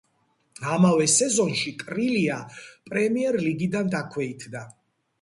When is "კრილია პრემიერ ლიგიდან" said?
1.83-3.97